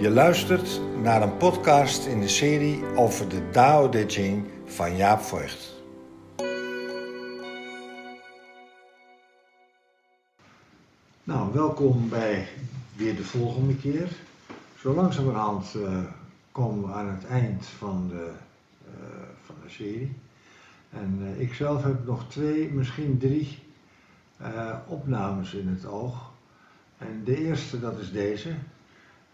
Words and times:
Je 0.00 0.10
luistert 0.10 0.80
naar 1.02 1.22
een 1.22 1.36
podcast 1.36 2.06
in 2.06 2.20
de 2.20 2.28
serie 2.28 2.84
over 2.96 3.28
de 3.28 3.50
Tao 3.50 3.88
Te 3.88 4.04
Ching 4.06 4.46
van 4.64 4.96
Jaap 4.96 5.20
Voigt. 5.20 5.74
Nou, 11.24 11.52
welkom 11.52 12.08
bij 12.08 12.48
weer 12.96 13.16
de 13.16 13.24
volgende 13.24 13.76
keer. 13.76 14.08
Zo 14.78 14.94
langzamerhand 14.94 15.74
uh, 15.74 16.02
komen 16.52 16.88
we 16.88 16.94
aan 16.94 17.08
het 17.08 17.26
eind 17.26 17.66
van 17.66 18.08
de, 18.08 18.30
uh, 18.86 18.92
van 19.42 19.54
de 19.64 19.70
serie. 19.70 20.16
En 20.90 21.18
uh, 21.20 21.40
ik 21.40 21.54
zelf 21.54 21.82
heb 21.82 22.06
nog 22.06 22.28
twee, 22.28 22.70
misschien 22.72 23.18
drie 23.18 23.58
opnames 24.86 25.54
in 25.54 25.68
het 25.68 25.86
oog. 25.86 26.30
En 26.98 27.22
de 27.24 27.44
eerste, 27.44 27.80
dat 27.80 27.98
is 27.98 28.12
deze. 28.12 28.54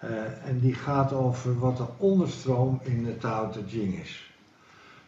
Uh, 0.05 0.49
en 0.49 0.61
die 0.61 0.75
gaat 0.75 1.13
over 1.13 1.59
wat 1.59 1.77
de 1.77 1.87
onderstroom 1.97 2.81
in 2.83 3.05
de 3.05 3.17
Tao 3.17 3.51
Te 3.51 3.63
Ching 3.67 3.99
is. 3.99 4.33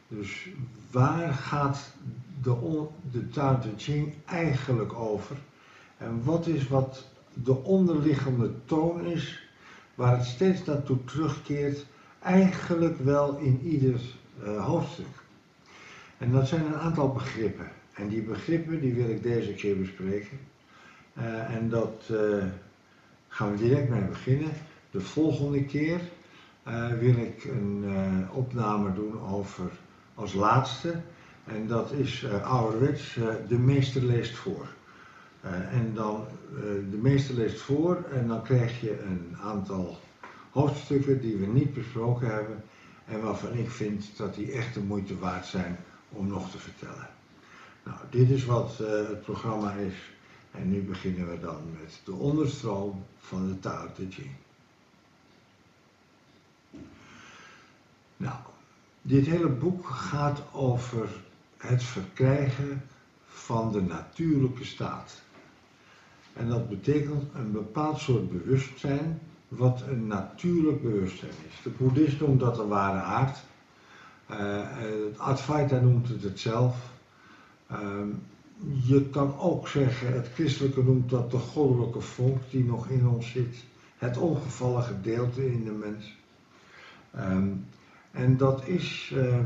Dus 0.09 0.49
waar 0.91 1.33
gaat 1.35 1.93
de, 2.43 2.87
de 3.11 3.29
Tao 3.29 3.59
Te 3.59 3.73
Ching 3.77 4.15
eigenlijk 4.25 4.93
over? 4.93 5.37
En 5.99 6.25
wat 6.25 6.47
is 6.47 6.69
wat 6.69 7.05
de 7.35 7.63
onderliggende 7.63 8.51
toon 8.65 9.05
is, 9.05 9.49
waar 9.95 10.17
het 10.17 10.27
steeds 10.27 10.65
naartoe 10.65 11.05
terugkeert, 11.05 11.87
eigenlijk 12.23 12.99
wel 12.99 13.37
in 13.37 13.61
ieder 13.61 14.01
uh, 14.43 14.65
hoofdstuk. 14.67 15.07
En 16.19 16.33
dat 16.33 16.49
zijn 16.49 16.67
een 16.67 16.79
aantal 16.79 17.13
begrippen. 17.13 17.69
En 17.95 18.09
die 18.09 18.23
begrippen 18.23 18.81
die 18.81 18.95
wil 18.95 19.09
ik 19.09 19.23
deze 19.23 19.53
keer 19.53 19.79
bespreken. 19.79 20.39
Uh, 21.19 21.55
en 21.55 21.69
dat 21.69 22.13
gaan 23.29 23.51
we 23.51 23.57
direct 23.57 23.89
mee 23.89 24.03
beginnen. 24.03 24.51
De 24.91 25.01
volgende 25.01 25.65
keer 25.65 26.01
uh, 26.69 26.89
wil 26.89 27.17
ik 27.17 27.45
een 27.45 27.85
uh, 27.85 28.37
opname 28.37 28.95
doen 28.95 29.21
over 29.21 29.71
als 30.15 30.35
laatste. 30.35 31.01
En 31.45 31.67
dat 31.67 31.93
is 31.93 32.23
uh, 32.23 32.51
ouderwets 32.51 33.19
de 33.49 33.59
meester 33.59 34.03
leest 34.03 34.37
voor. 34.37 34.67
en 35.71 35.93
dan 35.95 36.25
de 36.91 36.99
meester 37.03 37.35
leest 37.35 37.61
voor 37.61 38.05
en 38.13 38.29
dan 38.29 38.43
krijg 38.43 38.81
je 38.81 39.03
een 39.03 39.37
aantal 39.43 39.99
hoofdstukken 40.51 41.21
die 41.21 41.37
we 41.37 41.47
niet 41.47 41.75
besproken 41.75 42.35
hebben. 42.35 42.63
En 43.05 43.23
waarvan 43.23 43.53
ik 43.53 43.71
vind 43.71 44.17
dat 44.17 44.35
die 44.35 44.53
echt 44.53 44.75
de 44.75 44.81
moeite 44.81 45.19
waard 45.19 45.47
zijn 45.47 45.79
om 46.09 46.27
nog 46.27 46.51
te 46.51 46.59
vertellen. 46.59 47.09
Nou, 47.85 47.99
dit 48.11 48.31
is 48.31 48.45
wat 48.45 48.79
het 48.79 49.23
programma 49.23 49.73
is. 49.73 49.95
En 50.51 50.71
nu 50.71 50.83
beginnen 50.83 51.31
we 51.31 51.41
dan 51.41 51.61
met 51.81 52.01
de 52.05 52.13
onderstroom 52.13 53.05
van 53.19 53.49
de 53.49 53.59
Tao. 53.59 53.89
Nou, 58.19 58.37
dit 59.03 59.27
hele 59.27 59.49
boek 59.49 59.87
gaat 59.87 60.43
over 60.53 61.09
het 61.57 61.83
verkrijgen 61.83 62.83
van 63.27 63.73
de 63.73 63.83
natuurlijke 63.83 64.65
staat. 64.65 65.23
En 66.33 66.49
dat 66.49 66.69
betekent 66.69 67.35
een 67.35 67.53
bepaald 67.53 67.99
soort 67.99 68.31
bewustzijn, 68.31 69.21
wat 69.49 69.83
een 69.89 70.07
natuurlijk 70.07 70.83
bewustzijn 70.83 71.33
is. 71.49 71.63
De 71.63 71.71
boeddhist 71.71 72.21
noemt 72.21 72.41
dat 72.41 72.55
de 72.55 72.67
ware 72.67 73.01
aard. 73.01 73.39
Uh, 74.31 74.37
het 75.07 75.19
Advaita 75.19 75.79
noemt 75.79 76.09
het 76.09 76.23
het 76.23 76.41
zelf. 76.41 76.77
Uh, 77.73 77.79
je 78.85 79.09
kan 79.11 79.39
ook 79.39 79.69
zeggen, 79.69 80.13
het 80.13 80.29
christelijke 80.35 80.83
noemt 80.83 81.11
dat 81.11 81.31
de 81.31 81.39
goddelijke 81.39 82.01
vonk 82.01 82.43
die 82.51 82.65
nog 82.65 82.89
in 82.89 83.09
ons 83.09 83.31
zit. 83.31 83.65
Het 83.97 84.17
ongevallen 84.17 84.83
gedeelte 84.83 85.53
in 85.53 85.65
de 85.65 85.71
mens. 85.71 86.17
Um, 87.17 87.67
en 88.19 88.37
dat 88.37 88.67
is 88.67 89.13
uh, 89.15 89.39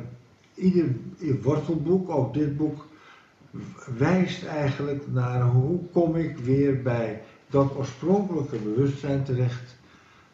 ieder, 0.54 0.94
wortelboek, 1.42 2.10
ook 2.10 2.34
dit 2.34 2.56
boek, 2.56 2.86
wijst 3.96 4.44
eigenlijk 4.44 5.12
naar 5.12 5.42
hoe 5.42 5.80
kom 5.92 6.16
ik 6.16 6.36
weer 6.36 6.82
bij 6.82 7.22
dat 7.50 7.76
oorspronkelijke 7.76 8.56
bewustzijn 8.56 9.24
terecht. 9.24 9.76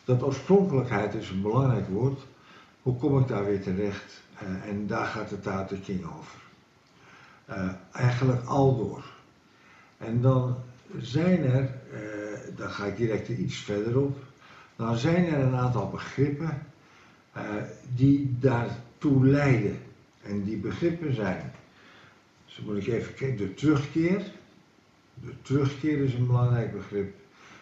Dat 0.05 0.23
oorspronkelijkheid 0.23 1.15
is 1.15 1.31
een 1.31 1.43
belangrijk 1.43 1.89
woord. 1.89 2.27
Hoe 2.83 2.97
kom 2.97 3.19
ik 3.19 3.29
daar 3.29 3.45
weer 3.45 3.63
terecht? 3.63 4.23
Uh, 4.43 4.71
en 4.71 4.87
daar 4.87 5.07
gaat 5.07 5.43
Tao 5.43 5.67
Te 5.67 5.77
Ching 5.83 6.05
over. 6.05 6.39
Uh, 7.51 7.71
eigenlijk 7.93 8.45
al 8.45 8.77
door. 8.77 9.05
En 9.99 10.21
dan 10.21 10.57
zijn 10.99 11.45
er, 11.45 11.75
daar 12.57 12.71
ga 12.71 12.85
ik 12.85 12.97
direct 12.97 13.29
iets 13.29 13.57
verder 13.57 13.99
op, 13.99 14.19
dan 14.77 14.97
zijn 14.97 15.27
er 15.27 15.41
een 15.41 15.57
aantal 15.57 15.91
begrippen 15.91 16.67
die 17.95 18.37
daartoe 18.41 19.27
leiden. 19.27 19.79
En 20.23 20.45
die 20.45 20.57
begrippen 20.57 21.15
zijn, 21.15 21.53
zo 22.45 22.63
moet 22.65 22.77
ik 22.77 22.87
even 22.87 23.15
kijken, 23.15 23.37
de 23.37 23.55
terugkeer. 23.55 24.33
De 25.15 25.33
terugkeer 25.43 25.99
is 25.99 26.15
een 26.15 26.27
belangrijk 26.27 26.73
begrip. 26.73 27.15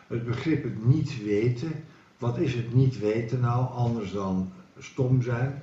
Het 0.06 0.24
begrip 0.24 0.62
het 0.62 0.86
niet 0.86 1.22
weten. 1.24 1.72
Wat 2.18 2.38
is 2.38 2.54
het 2.54 2.74
niet 2.74 2.98
weten 2.98 3.40
nou, 3.40 3.72
anders 3.72 4.12
dan 4.12 4.52
stom 4.78 5.22
zijn? 5.22 5.62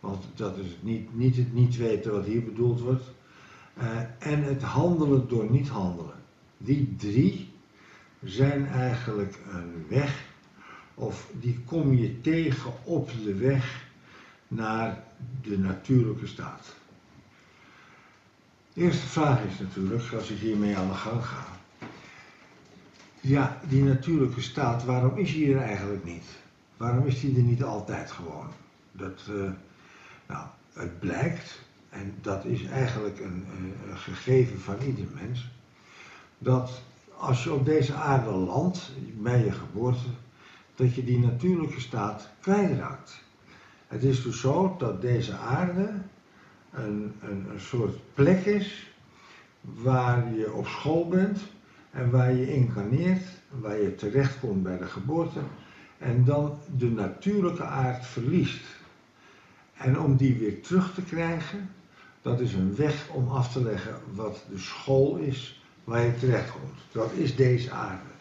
Want 0.00 0.24
dat 0.34 0.58
is 0.58 0.76
niet, 0.80 1.16
niet 1.16 1.36
het 1.36 1.54
niet 1.54 1.76
weten 1.76 2.12
wat 2.12 2.24
hier 2.24 2.44
bedoeld 2.44 2.80
wordt. 2.80 3.04
Uh, 3.78 3.98
en 4.18 4.42
het 4.42 4.62
handelen 4.62 5.28
door 5.28 5.50
niet 5.50 5.68
handelen. 5.68 6.14
Die 6.56 6.94
drie 6.96 7.48
zijn 8.22 8.66
eigenlijk 8.66 9.38
een 9.52 9.86
weg 9.88 10.23
of 10.94 11.30
die 11.32 11.60
kom 11.66 11.94
je 11.94 12.20
tegen 12.20 12.72
op 12.84 13.10
de 13.24 13.34
weg 13.34 13.86
naar 14.48 15.04
de 15.42 15.58
natuurlijke 15.58 16.26
staat. 16.26 16.74
De 18.72 18.80
eerste 18.80 19.06
vraag 19.06 19.44
is 19.44 19.58
natuurlijk, 19.58 20.12
als 20.12 20.30
ik 20.30 20.38
hiermee 20.38 20.76
aan 20.76 20.88
de 20.88 20.94
gang 20.94 21.24
ga. 21.24 21.46
Ja, 23.20 23.60
die 23.68 23.82
natuurlijke 23.82 24.40
staat, 24.40 24.84
waarom 24.84 25.16
is 25.16 25.32
die 25.32 25.54
er 25.54 25.60
eigenlijk 25.60 26.04
niet? 26.04 26.24
Waarom 26.76 27.06
is 27.06 27.20
die 27.20 27.36
er 27.36 27.42
niet 27.42 27.62
altijd 27.62 28.10
gewoon? 28.10 28.48
Dat, 28.92 29.26
uh, 29.30 29.50
nou, 30.26 30.46
het 30.72 30.98
blijkt, 30.98 31.60
en 31.88 32.14
dat 32.20 32.44
is 32.44 32.64
eigenlijk 32.64 33.20
een, 33.20 33.46
een 33.90 33.98
gegeven 33.98 34.60
van 34.60 34.76
ieder 34.86 35.06
mens, 35.14 35.50
dat 36.38 36.82
als 37.16 37.44
je 37.44 37.52
op 37.52 37.64
deze 37.64 37.94
aarde 37.94 38.30
landt, 38.30 38.92
bij 39.14 39.44
je 39.44 39.52
geboorte, 39.52 40.08
dat 40.74 40.94
je 40.94 41.04
die 41.04 41.18
natuurlijke 41.18 41.80
staat 41.80 42.28
kwijtraakt. 42.40 43.22
Het 43.86 44.04
is 44.04 44.22
dus 44.22 44.40
zo 44.40 44.76
dat 44.78 45.00
deze 45.00 45.36
aarde 45.36 45.92
een, 46.72 47.12
een, 47.20 47.46
een 47.50 47.60
soort 47.60 48.14
plek 48.14 48.44
is 48.44 48.92
waar 49.60 50.34
je 50.34 50.52
op 50.52 50.66
school 50.66 51.08
bent 51.08 51.40
en 51.90 52.10
waar 52.10 52.32
je 52.32 52.54
incarneert, 52.54 53.24
waar 53.60 53.80
je 53.80 53.94
terechtkomt 53.94 54.62
bij 54.62 54.78
de 54.78 54.86
geboorte 54.86 55.40
en 55.98 56.24
dan 56.24 56.58
de 56.76 56.90
natuurlijke 56.90 57.64
aard 57.64 58.06
verliest. 58.06 58.64
En 59.74 60.00
om 60.00 60.16
die 60.16 60.36
weer 60.36 60.62
terug 60.62 60.94
te 60.94 61.02
krijgen, 61.02 61.70
dat 62.22 62.40
is 62.40 62.52
een 62.52 62.76
weg 62.76 63.08
om 63.08 63.28
af 63.28 63.52
te 63.52 63.62
leggen 63.62 63.94
wat 64.14 64.44
de 64.50 64.58
school 64.58 65.16
is 65.16 65.64
waar 65.84 66.04
je 66.04 66.14
terechtkomt. 66.14 66.78
Dat 66.92 67.12
is 67.12 67.36
deze 67.36 67.70
aarde. 67.70 68.13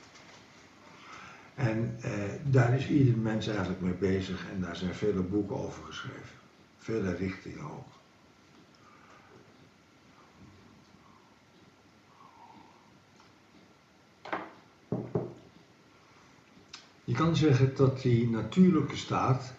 En 1.56 1.98
eh, 2.02 2.12
daar 2.44 2.74
is 2.74 2.88
ieder 2.88 3.18
mens 3.18 3.48
eigenlijk 3.48 3.82
mee 3.82 3.94
bezig 3.94 4.46
en 4.54 4.62
daar 4.62 4.76
zijn 4.76 4.96
vele 4.96 5.22
boeken 5.22 5.56
over 5.56 5.84
geschreven. 5.84 6.38
Vele 6.78 7.16
richtingen 7.16 7.72
ook. 7.72 7.88
Je 17.04 17.14
kan 17.14 17.36
zeggen 17.36 17.76
dat 17.76 18.02
die 18.02 18.30
natuurlijke 18.30 18.98
staat, 18.98 19.54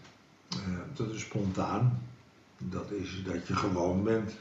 uh, 0.56 0.78
dat 0.94 1.10
is 1.10 1.20
spontaan, 1.20 2.02
dat 2.58 2.90
is 2.90 3.22
dat 3.24 3.46
je 3.46 3.56
gewoon 3.56 4.02
bent. 4.02 4.32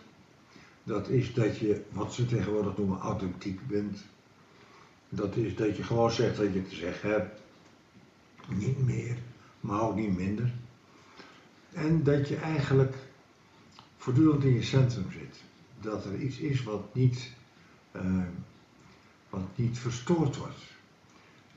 Dat 0.84 1.10
is 1.10 1.34
dat 1.34 1.58
je, 1.58 1.82
wat 1.92 2.14
ze 2.14 2.26
tegenwoordig 2.26 2.78
noemen, 2.78 3.00
authentiek 3.00 3.68
bent. 3.68 4.04
Dat 5.10 5.36
is 5.36 5.56
dat 5.56 5.78
je 5.78 5.84
gewoon 5.84 6.12
zegt 6.12 6.38
wat 6.38 6.54
je 6.54 6.68
te 6.68 6.76
zeggen 6.76 7.10
hebt. 7.10 7.43
Niet 8.48 8.86
meer, 8.86 9.18
maar 9.60 9.82
ook 9.82 9.96
niet 9.96 10.18
minder. 10.18 10.54
En 11.74 12.04
dat 12.04 12.28
je 12.28 12.36
eigenlijk 12.36 12.96
voortdurend 13.98 14.44
in 14.44 14.54
je 14.54 14.64
centrum 14.64 15.12
zit. 15.12 15.42
Dat 15.82 16.06
er 16.06 16.16
iets 16.16 16.38
is 16.38 16.64
wat 16.64 16.96
niet, 16.96 17.32
uh, 17.96 18.24
wat 19.30 19.48
niet 19.56 19.78
verstoord 19.78 20.38
wordt. 20.38 20.62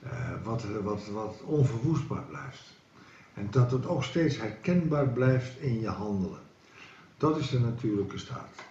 Uh, 0.04 0.30
wat, 0.42 0.64
wat, 0.82 1.06
wat 1.06 1.40
onverwoestbaar 1.42 2.22
blijft. 2.22 2.74
En 3.34 3.48
dat 3.50 3.70
het 3.70 3.86
ook 3.86 4.04
steeds 4.04 4.38
herkenbaar 4.38 5.08
blijft 5.08 5.60
in 5.60 5.80
je 5.80 5.88
handelen. 5.88 6.40
Dat 7.16 7.38
is 7.38 7.50
de 7.50 7.60
natuurlijke 7.60 8.18
staat. 8.18 8.64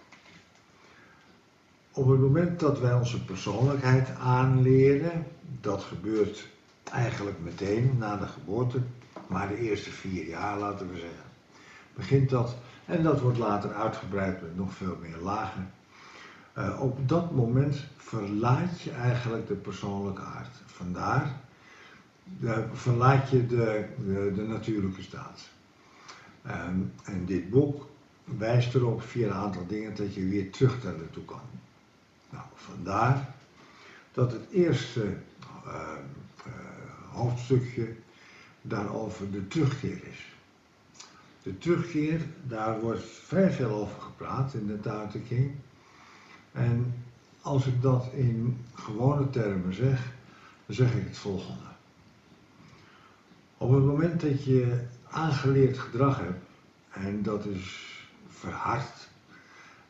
Op 1.92 2.08
het 2.08 2.20
moment 2.20 2.60
dat 2.60 2.80
wij 2.80 2.94
onze 2.94 3.24
persoonlijkheid 3.24 4.10
aanleren, 4.10 5.26
dat 5.60 5.82
gebeurt 5.82 6.48
eigenlijk 6.90 7.36
meteen 7.42 7.94
na 7.98 8.16
de 8.16 8.26
geboorte, 8.26 8.80
maar 9.26 9.48
de 9.48 9.58
eerste 9.58 9.90
vier 9.90 10.26
jaar 10.26 10.58
laten 10.58 10.88
we 10.92 10.98
zeggen, 10.98 11.24
begint 11.94 12.30
dat, 12.30 12.56
en 12.84 13.02
dat 13.02 13.20
wordt 13.20 13.38
later 13.38 13.74
uitgebreid 13.74 14.42
met 14.42 14.56
nog 14.56 14.72
veel 14.72 14.96
meer 15.00 15.16
lagen. 15.16 15.70
Uh, 16.58 16.80
op 16.80 17.08
dat 17.08 17.30
moment 17.30 17.84
verlaat 17.96 18.80
je 18.80 18.90
eigenlijk 18.90 19.46
de 19.46 19.54
persoonlijke 19.54 20.22
aard. 20.22 20.62
Vandaar 20.66 21.40
verlaat 22.72 23.30
je 23.30 23.46
de, 23.46 23.84
de, 24.34 24.44
natuurlijke 24.48 25.02
staat. 25.02 25.48
Um, 26.46 26.92
en 27.04 27.24
dit 27.24 27.50
boek 27.50 27.88
wijst 28.24 28.74
erop 28.74 29.02
via 29.02 29.26
een 29.26 29.32
aantal 29.32 29.66
dingen 29.66 29.96
dat 29.96 30.14
je 30.14 30.28
weer 30.28 30.50
terug 30.50 30.82
naar 30.82 30.96
naartoe 30.96 31.24
kan. 31.24 31.40
Nou, 32.30 32.44
vandaar 32.54 33.34
dat 34.12 34.32
het 34.32 34.50
eerste 34.50 35.16
uh, 35.66 35.92
hoofdstukje 37.16 37.94
daarover 38.62 39.30
de 39.30 39.48
terugkeer 39.48 40.00
is. 40.10 40.34
De 41.42 41.58
terugkeer, 41.58 42.20
daar 42.46 42.80
wordt 42.80 43.04
vrij 43.04 43.50
veel 43.50 43.70
over 43.70 44.00
gepraat 44.00 44.54
in 44.54 44.66
de 44.66 44.80
Tao. 44.80 45.08
En 46.52 46.94
als 47.40 47.66
ik 47.66 47.82
dat 47.82 48.08
in 48.12 48.64
gewone 48.74 49.30
termen 49.30 49.74
zeg, 49.74 50.12
dan 50.66 50.76
zeg 50.76 50.94
ik 50.94 51.04
het 51.04 51.18
volgende. 51.18 51.64
Op 53.58 53.70
het 53.70 53.84
moment 53.84 54.20
dat 54.20 54.44
je 54.44 54.84
aangeleerd 55.10 55.78
gedrag 55.78 56.18
hebt, 56.18 56.44
en 56.90 57.22
dat 57.22 57.44
is 57.44 57.96
verhard, 58.28 59.08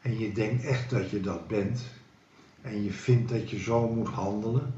en 0.01 0.19
je 0.19 0.33
denkt 0.33 0.65
echt 0.65 0.91
dat 0.91 1.11
je 1.11 1.21
dat 1.21 1.49
bent, 1.49 1.81
en 2.63 2.85
je 2.85 2.93
vindt 2.93 3.29
dat 3.29 3.51
je 3.51 3.59
zo 3.59 3.89
moet 3.89 4.09
handelen, 4.09 4.75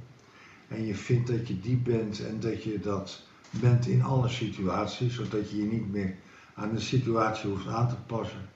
en 0.68 0.86
je 0.86 0.94
vindt 0.94 1.26
dat 1.26 1.48
je 1.48 1.60
die 1.60 1.76
bent 1.76 2.24
en 2.26 2.40
dat 2.40 2.62
je 2.62 2.80
dat 2.80 3.26
bent 3.50 3.86
in 3.86 4.02
alle 4.02 4.28
situaties, 4.28 5.14
zodat 5.14 5.50
je 5.50 5.56
je 5.56 5.64
niet 5.64 5.92
meer 5.92 6.14
aan 6.54 6.74
de 6.74 6.80
situatie 6.80 7.50
hoeft 7.50 7.66
aan 7.66 7.88
te 7.88 7.96
passen, 8.06 8.48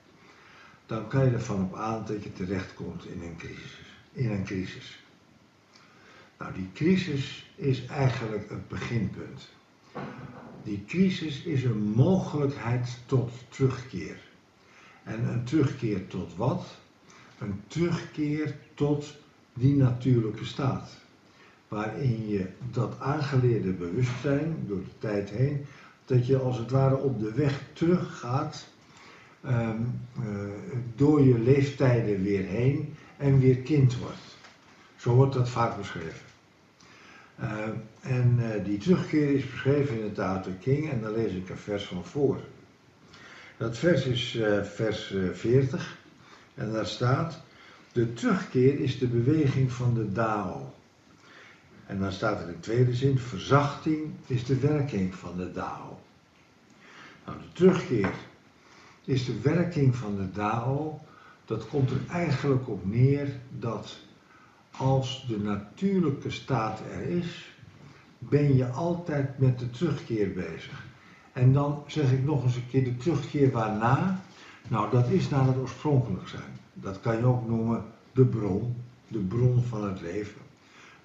dan 0.85 1.07
kan 1.07 1.25
je 1.25 1.31
ervan 1.31 1.63
op 1.63 1.75
aan 1.75 2.05
dat 2.05 2.23
je 2.23 2.33
terechtkomt 2.33 3.05
in 3.05 3.21
een 3.21 3.35
crisis. 3.35 3.81
In 4.11 4.31
een 4.31 4.43
crisis. 4.43 5.03
Nou, 6.37 6.53
die 6.53 6.69
crisis 6.73 7.51
is 7.55 7.85
eigenlijk 7.85 8.49
het 8.49 8.67
beginpunt. 8.67 9.49
Die 10.63 10.83
crisis 10.87 11.43
is 11.43 11.63
een 11.63 11.81
mogelijkheid 11.81 12.97
tot 13.05 13.31
terugkeer. 13.49 14.17
En 15.03 15.27
een 15.27 15.43
terugkeer 15.43 16.07
tot 16.07 16.35
wat? 16.35 16.65
Een 17.39 17.61
terugkeer 17.67 18.55
tot 18.73 19.15
die 19.53 19.75
natuurlijke 19.75 20.45
staat. 20.45 21.02
Waarin 21.73 22.27
je 22.27 22.47
dat 22.71 22.99
aangeleerde 22.99 23.71
bewustzijn 23.71 24.63
door 24.67 24.77
de 24.83 24.97
tijd 24.97 25.29
heen, 25.29 25.65
dat 26.05 26.27
je 26.27 26.37
als 26.37 26.57
het 26.57 26.71
ware 26.71 26.97
op 26.97 27.19
de 27.19 27.33
weg 27.33 27.61
teruggaat 27.73 28.67
um, 29.45 29.99
uh, 30.19 30.25
door 30.95 31.21
je 31.21 31.39
leeftijden 31.39 32.21
weer 32.21 32.43
heen 32.43 32.95
en 33.17 33.39
weer 33.39 33.55
kind 33.55 33.97
wordt. 33.97 34.37
Zo 34.95 35.15
wordt 35.15 35.33
dat 35.33 35.49
vaak 35.49 35.77
beschreven. 35.77 36.25
Uh, 37.39 37.49
en 38.01 38.39
uh, 38.39 38.65
die 38.65 38.77
terugkeer 38.77 39.29
is 39.29 39.49
beschreven 39.49 39.97
in 39.97 40.03
het 40.03 40.15
Tao 40.15 40.41
King 40.59 40.91
en 40.91 41.01
daar 41.01 41.11
lees 41.11 41.33
ik 41.33 41.49
een 41.49 41.57
vers 41.57 41.83
van 41.83 42.05
voor. 42.05 42.39
Dat 43.57 43.77
vers 43.77 44.05
is 44.05 44.35
uh, 44.35 44.63
vers 44.63 45.13
40 45.33 45.97
en 46.55 46.71
daar 46.71 46.87
staat: 46.87 47.41
De 47.91 48.13
terugkeer 48.13 48.79
is 48.79 48.99
de 48.99 49.07
beweging 49.07 49.71
van 49.71 49.93
de 49.93 50.11
Dao. 50.11 50.73
En 51.93 51.99
dan 51.99 52.11
staat 52.11 52.41
er 52.41 52.47
in 52.47 52.59
tweede 52.59 52.93
zin: 52.93 53.19
Verzachting 53.19 54.11
is 54.27 54.45
de 54.45 54.59
werking 54.59 55.15
van 55.15 55.37
de 55.37 55.51
Dao. 55.51 55.99
Nou, 57.25 57.37
de 57.37 57.51
terugkeer 57.53 58.13
is 59.03 59.25
de 59.25 59.39
werking 59.41 59.95
van 59.95 60.15
de 60.15 60.31
Dao. 60.31 60.99
Dat 61.45 61.67
komt 61.67 61.89
er 61.89 62.01
eigenlijk 62.09 62.67
op 62.67 62.85
neer 62.85 63.39
dat 63.59 63.97
als 64.77 65.25
de 65.27 65.39
natuurlijke 65.39 66.29
staat 66.29 66.79
er 66.79 67.01
is, 67.01 67.55
ben 68.19 68.55
je 68.55 68.67
altijd 68.67 69.39
met 69.39 69.59
de 69.59 69.69
terugkeer 69.69 70.33
bezig. 70.33 70.85
En 71.33 71.53
dan 71.53 71.83
zeg 71.87 72.11
ik 72.11 72.23
nog 72.23 72.43
eens 72.43 72.55
een 72.55 72.69
keer 72.69 72.83
de 72.83 72.97
terugkeer 72.97 73.51
waarna. 73.51 74.21
Nou, 74.67 74.91
dat 74.91 75.09
is 75.09 75.29
naar 75.29 75.45
het 75.45 75.57
oorspronkelijk 75.57 76.27
zijn. 76.27 76.59
Dat 76.73 76.99
kan 76.99 77.17
je 77.17 77.25
ook 77.25 77.47
noemen 77.47 77.83
de 78.13 78.25
bron, 78.25 78.75
de 79.07 79.19
bron 79.19 79.63
van 79.63 79.83
het 79.83 80.01
leven. 80.01 80.41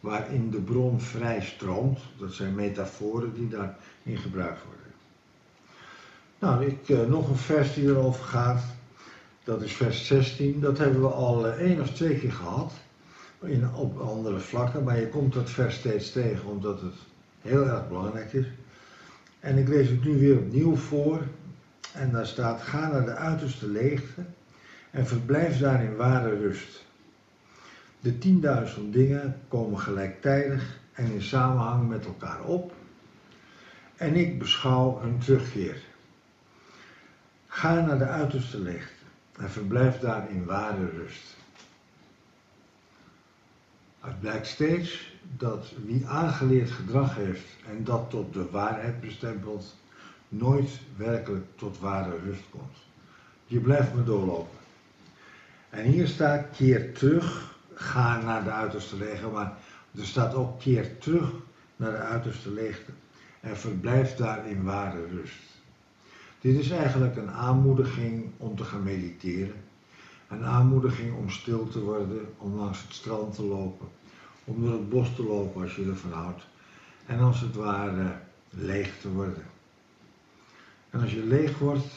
Waarin 0.01 0.51
de 0.51 0.61
bron 0.61 1.01
vrij 1.01 1.41
stroomt. 1.41 1.99
Dat 2.19 2.33
zijn 2.33 2.55
metaforen 2.55 3.35
die 3.35 3.49
daarin 3.49 4.23
gebruikt 4.23 4.65
worden. 4.65 4.79
Nou, 6.39 6.65
ik, 6.67 6.89
uh, 6.89 7.07
nog 7.07 7.29
een 7.29 7.37
vers 7.37 7.75
die 7.75 7.85
erover 7.85 8.25
gaat. 8.25 8.63
Dat 9.45 9.63
is 9.63 9.73
vers 9.73 10.07
16. 10.07 10.61
Dat 10.61 10.79
hebben 10.79 11.01
we 11.01 11.09
al 11.09 11.47
uh, 11.47 11.53
één 11.53 11.81
of 11.81 11.91
twee 11.91 12.19
keer 12.19 12.33
gehad 12.33 12.73
in, 13.43 13.75
op 13.75 13.99
andere 13.99 14.39
vlakken, 14.39 14.85
maar 14.85 15.01
je 15.01 15.09
komt 15.09 15.33
dat 15.33 15.51
vers 15.51 15.75
steeds 15.75 16.13
tegen 16.13 16.49
omdat 16.49 16.81
het 16.81 16.95
heel 17.41 17.67
erg 17.67 17.89
belangrijk 17.89 18.33
is. 18.33 18.47
En 19.41 19.59
ik 19.59 19.69
lees 19.69 19.89
het 19.89 20.05
nu 20.05 20.19
weer 20.19 20.39
opnieuw 20.39 20.77
voor. 20.77 21.23
En 21.93 22.11
daar 22.13 22.27
staat: 22.27 22.63
Ga 22.63 22.89
naar 22.89 23.05
de 23.05 23.15
uiterste 23.15 23.69
leegte 23.69 24.25
en 24.91 25.07
verblijf 25.07 25.59
daar 25.59 25.85
in 25.85 25.97
ware 25.97 26.37
rust. 26.37 26.87
De 28.01 28.19
tienduizend 28.19 28.93
dingen 28.93 29.41
komen 29.49 29.79
gelijktijdig 29.79 30.81
en 30.93 31.13
in 31.13 31.23
samenhang 31.23 31.89
met 31.89 32.05
elkaar 32.05 32.45
op. 32.45 32.73
En 33.97 34.15
ik 34.15 34.39
beschouw 34.39 35.01
hun 35.01 35.19
terugkeer. 35.19 35.83
Ga 37.47 37.81
naar 37.81 37.99
de 37.99 38.07
uiterste 38.07 38.59
leegte 38.59 39.05
en 39.39 39.51
verblijf 39.51 39.99
daar 39.99 40.31
in 40.31 40.45
ware 40.45 40.91
rust. 40.91 41.37
Het 44.01 44.21
blijkt 44.21 44.47
steeds 44.47 45.13
dat 45.37 45.73
wie 45.85 46.07
aangeleerd 46.07 46.71
gedrag 46.71 47.15
heeft 47.15 47.47
en 47.69 47.85
dat 47.85 48.11
tot 48.11 48.33
de 48.33 48.51
waarheid 48.51 49.01
bestempelt, 49.01 49.77
nooit 50.29 50.81
werkelijk 50.97 51.47
tot 51.55 51.79
ware 51.79 52.19
rust 52.25 52.45
komt. 52.51 52.77
Je 53.47 53.61
blijft 53.61 53.95
maar 53.95 54.05
doorlopen. 54.05 54.59
En 55.71 55.85
hier 55.85 56.07
staat 56.07 56.47
keer 56.57 56.95
terug, 56.95 57.57
ga 57.81 58.23
naar 58.23 58.45
de 58.45 58.51
uiterste 58.51 58.97
leegte, 58.97 59.27
maar 59.27 59.57
er 59.99 60.07
staat 60.07 60.35
ook 60.35 60.61
keer 60.61 60.99
terug 60.99 61.33
naar 61.77 61.91
de 61.91 61.97
uiterste 61.97 62.51
leegte 62.51 62.93
en 63.41 63.57
verblijf 63.57 64.15
daar 64.15 64.47
in 64.47 64.63
ware 64.63 65.07
rust. 65.07 65.43
Dit 66.41 66.59
is 66.59 66.71
eigenlijk 66.71 67.17
een 67.17 67.31
aanmoediging 67.31 68.31
om 68.37 68.57
te 68.57 68.65
gaan 68.65 68.83
mediteren 68.83 69.67
een 70.29 70.45
aanmoediging 70.45 71.17
om 71.17 71.31
stil 71.31 71.69
te 71.69 71.81
worden, 71.81 72.35
om 72.39 72.55
langs 72.55 72.83
het 72.83 72.95
strand 72.95 73.35
te 73.35 73.43
lopen, 73.43 73.89
om 74.45 74.63
door 74.63 74.73
het 74.73 74.89
bos 74.89 75.15
te 75.15 75.23
lopen 75.23 75.63
als 75.63 75.77
je 75.77 75.85
ervan 75.85 76.13
houdt. 76.13 76.47
En 77.07 77.19
als 77.19 77.41
het 77.41 77.55
ware 77.55 78.19
leeg 78.51 79.01
te 79.01 79.13
worden. 79.13 79.45
En 80.91 81.01
als 81.01 81.13
je 81.13 81.25
leeg 81.25 81.59
wordt 81.59 81.95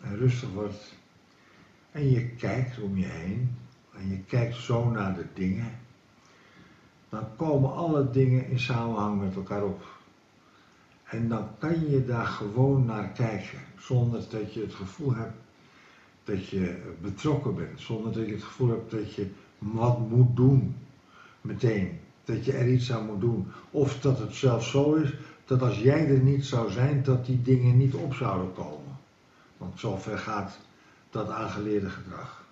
en 0.00 0.16
rustig 0.16 0.48
wordt 0.52 0.94
en 1.90 2.10
je 2.10 2.28
kijkt 2.28 2.78
om 2.78 2.98
je 2.98 3.06
heen 3.06 3.56
en 3.96 4.08
je 4.08 4.18
kijkt 4.18 4.56
zo 4.56 4.90
naar 4.90 5.14
de 5.14 5.26
dingen, 5.34 5.78
dan 7.08 7.36
komen 7.36 7.72
alle 7.72 8.10
dingen 8.10 8.48
in 8.48 8.58
samenhang 8.58 9.20
met 9.20 9.34
elkaar 9.34 9.62
op. 9.64 9.82
En 11.04 11.28
dan 11.28 11.48
kan 11.58 11.90
je 11.90 12.04
daar 12.04 12.26
gewoon 12.26 12.84
naar 12.84 13.08
kijken, 13.08 13.58
zonder 13.78 14.20
dat 14.30 14.54
je 14.54 14.60
het 14.60 14.74
gevoel 14.74 15.14
hebt 15.14 15.36
dat 16.24 16.48
je 16.48 16.94
betrokken 17.00 17.54
bent, 17.54 17.80
zonder 17.80 18.12
dat 18.12 18.26
je 18.26 18.32
het 18.32 18.42
gevoel 18.42 18.68
hebt 18.68 18.90
dat 18.90 19.14
je 19.14 19.30
wat 19.58 19.98
moet 19.98 20.36
doen 20.36 20.76
meteen. 21.40 21.98
Dat 22.24 22.44
je 22.44 22.52
er 22.52 22.68
iets 22.68 22.92
aan 22.92 23.06
moet 23.06 23.20
doen. 23.20 23.46
Of 23.70 24.00
dat 24.00 24.18
het 24.18 24.34
zelfs 24.34 24.70
zo 24.70 24.94
is 24.94 25.14
dat 25.44 25.62
als 25.62 25.78
jij 25.78 26.08
er 26.08 26.18
niet 26.18 26.44
zou 26.44 26.70
zijn, 26.70 27.02
dat 27.02 27.26
die 27.26 27.42
dingen 27.42 27.76
niet 27.76 27.94
op 27.94 28.14
zouden 28.14 28.52
komen. 28.52 28.98
Want 29.56 29.80
zover 29.80 30.18
gaat 30.18 30.58
dat 31.10 31.28
aangeleerde 31.28 31.90
gedrag. 31.90 32.43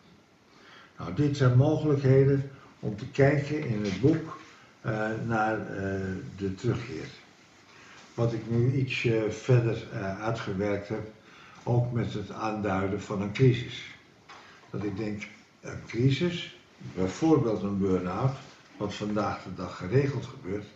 Nou, 0.99 1.15
dit 1.15 1.37
zijn 1.37 1.57
mogelijkheden 1.57 2.51
om 2.81 2.97
te 2.97 3.07
kijken 3.07 3.67
in 3.67 3.85
het 3.85 4.01
boek 4.01 4.41
uh, 4.87 5.09
naar 5.27 5.59
uh, 5.59 5.67
de 6.37 6.55
terugkeer. 6.55 7.07
Wat 8.15 8.33
ik 8.33 8.51
nu 8.51 8.73
iets 8.73 9.09
verder 9.29 9.87
uitgewerkt 10.21 10.89
heb, 10.89 11.11
ook 11.63 11.93
met 11.93 12.13
het 12.13 12.31
aanduiden 12.31 13.03
van 13.03 13.23
een 13.23 13.33
crisis. 13.33 13.85
Dat 14.71 14.85
ik 14.85 14.97
denk, 14.97 15.23
een 15.61 15.85
crisis, 15.87 16.59
bijvoorbeeld 16.95 17.63
een 17.63 17.79
burn-out, 17.79 18.37
wat 18.77 18.95
vandaag 18.95 19.43
de 19.43 19.55
dag 19.55 19.77
geregeld 19.77 20.27
gebeurt. 20.27 20.67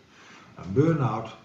Een 0.55 0.73
burn-out 0.73 1.35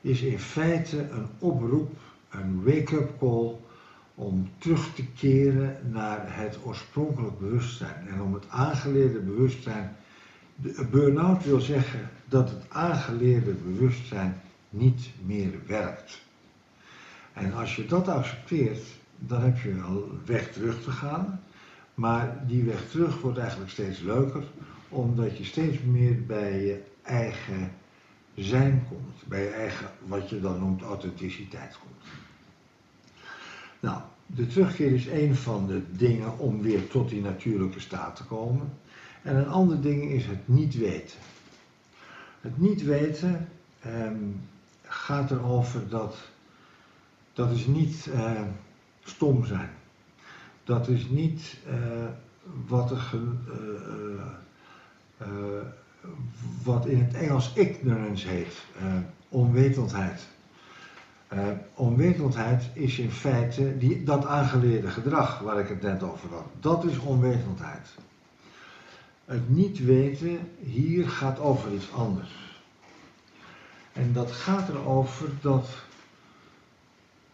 is 0.00 0.20
in 0.20 0.38
feite 0.38 0.98
een 0.98 1.28
oproep, 1.38 1.96
een 2.30 2.64
wake-up 2.64 3.18
call 3.18 3.56
om 4.20 4.50
terug 4.58 4.94
te 4.94 5.04
keren 5.06 5.76
naar 5.90 6.36
het 6.36 6.58
oorspronkelijk 6.64 7.38
bewustzijn 7.38 8.08
en 8.08 8.20
om 8.20 8.34
het 8.34 8.48
aangeleerde 8.48 9.18
bewustzijn. 9.18 9.96
Burn-out 10.90 11.44
wil 11.44 11.60
zeggen 11.60 12.10
dat 12.28 12.50
het 12.50 12.64
aangeleerde 12.68 13.52
bewustzijn 13.52 14.40
niet 14.70 15.10
meer 15.24 15.52
werkt. 15.66 16.22
En 17.32 17.52
als 17.52 17.76
je 17.76 17.86
dat 17.86 18.08
accepteert, 18.08 18.82
dan 19.18 19.42
heb 19.42 19.58
je 19.58 19.74
wel 19.74 20.08
weg 20.24 20.52
terug 20.52 20.82
te 20.82 20.90
gaan. 20.90 21.40
Maar 21.94 22.46
die 22.46 22.64
weg 22.64 22.90
terug 22.90 23.20
wordt 23.20 23.38
eigenlijk 23.38 23.70
steeds 23.70 24.00
leuker, 24.00 24.42
omdat 24.88 25.38
je 25.38 25.44
steeds 25.44 25.78
meer 25.82 26.26
bij 26.26 26.64
je 26.64 26.82
eigen 27.02 27.72
zijn 28.34 28.84
komt. 28.88 29.28
Bij 29.28 29.42
je 29.42 29.50
eigen, 29.50 29.86
wat 30.06 30.30
je 30.30 30.40
dan 30.40 30.58
noemt, 30.58 30.82
authenticiteit 30.82 31.78
komt. 31.78 32.29
Nou, 33.80 34.00
de 34.26 34.46
terugkeer 34.46 34.92
is 34.92 35.06
een 35.06 35.36
van 35.36 35.66
de 35.66 35.82
dingen 35.92 36.38
om 36.38 36.62
weer 36.62 36.88
tot 36.88 37.08
die 37.08 37.20
natuurlijke 37.20 37.80
staat 37.80 38.16
te 38.16 38.24
komen. 38.24 38.72
En 39.22 39.36
een 39.36 39.48
ander 39.48 39.80
ding 39.80 40.10
is 40.10 40.26
het 40.26 40.48
niet 40.48 40.74
weten. 40.74 41.18
Het 42.40 42.58
niet 42.58 42.82
weten 42.82 43.48
eh, 43.80 44.10
gaat 44.82 45.30
erover 45.30 45.88
dat 45.88 46.16
dat 47.32 47.50
is 47.50 47.66
niet 47.66 48.08
uh, 48.14 48.42
stom 49.02 49.44
zijn. 49.44 49.70
Dat 50.64 50.88
is 50.88 51.08
niet 51.08 51.56
uh, 51.68 51.74
wat, 52.66 52.90
er, 52.90 53.10
uh, 55.20 55.28
wat 56.62 56.86
in 56.86 56.98
het 56.98 57.14
Engels 57.14 57.52
ignorance 57.54 58.28
heet, 58.28 58.64
onwetendheid. 59.28 60.28
Onwetendheid 61.74 62.70
is 62.72 62.98
in 62.98 63.10
feite 63.10 63.78
die, 63.78 64.04
dat 64.04 64.26
aangeleerde 64.26 64.88
gedrag 64.88 65.38
waar 65.38 65.60
ik 65.60 65.68
het 65.68 65.82
net 65.82 66.02
over 66.02 66.28
had. 66.28 66.46
Dat 66.60 66.84
is 66.84 66.98
onwetendheid. 66.98 67.88
Het 69.24 69.48
niet 69.48 69.84
weten 69.84 70.38
hier 70.58 71.08
gaat 71.08 71.38
over 71.38 71.72
iets 71.72 71.92
anders. 71.92 72.62
En 73.92 74.12
dat 74.12 74.32
gaat 74.32 74.68
erover 74.68 75.28
dat 75.40 75.68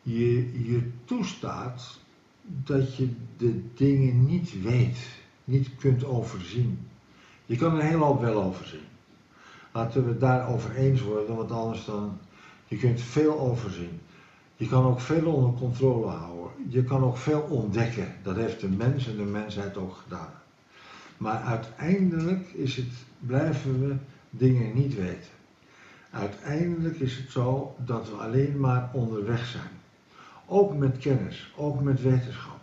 je 0.02 0.64
je 0.68 0.90
toestaat 1.04 1.98
dat 2.46 2.96
je 2.96 3.08
de 3.36 3.74
dingen 3.74 4.26
niet 4.26 4.62
weet, 4.62 4.98
niet 5.44 5.76
kunt 5.76 6.04
overzien. 6.04 6.88
Je 7.46 7.56
kan 7.56 7.74
een 7.74 7.86
hele 7.86 8.04
hoop 8.04 8.20
wel 8.20 8.42
overzien. 8.42 8.84
Laten 9.72 10.04
we 10.04 10.10
het 10.10 10.20
daarover 10.20 10.74
eens 10.74 11.00
worden, 11.00 11.36
want 11.36 11.50
anders 11.50 11.84
dan, 11.84 12.18
je 12.66 12.76
kunt 12.76 13.00
veel 13.00 13.38
overzien. 13.38 14.00
Je 14.56 14.68
kan 14.68 14.84
ook 14.84 15.00
veel 15.00 15.32
onder 15.32 15.60
controle 15.60 16.06
houden. 16.06 16.52
Je 16.68 16.84
kan 16.84 17.04
ook 17.04 17.16
veel 17.16 17.40
ontdekken. 17.40 18.14
Dat 18.22 18.36
heeft 18.36 18.60
de 18.60 18.68
mens 18.68 19.08
en 19.08 19.16
de 19.16 19.22
mensheid 19.22 19.76
ook 19.76 19.96
gedaan. 19.96 20.32
Maar 21.16 21.40
uiteindelijk 21.40 22.48
is 22.48 22.76
het, 22.76 22.92
blijven 23.18 23.88
we 23.88 23.96
dingen 24.30 24.74
niet 24.74 24.94
weten. 24.94 25.30
Uiteindelijk 26.10 27.00
is 27.00 27.16
het 27.16 27.30
zo 27.30 27.76
dat 27.78 28.08
we 28.08 28.14
alleen 28.14 28.60
maar 28.60 28.90
onderweg 28.92 29.46
zijn. 29.46 29.70
Ook 30.46 30.76
met 30.76 30.98
kennis, 30.98 31.52
ook 31.56 31.82
met 31.82 32.02
wetenschap. 32.02 32.60